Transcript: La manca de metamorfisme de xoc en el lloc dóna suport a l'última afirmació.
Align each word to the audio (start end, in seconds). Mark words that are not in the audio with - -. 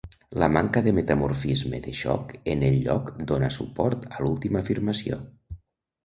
La 0.41 0.47
manca 0.53 0.81
de 0.85 0.91
metamorfisme 0.99 1.81
de 1.83 1.91
xoc 1.99 2.31
en 2.53 2.63
el 2.69 2.77
lloc 2.85 3.11
dóna 3.33 3.49
suport 3.59 4.07
a 4.17 4.23
l'última 4.25 4.63
afirmació. 4.65 5.21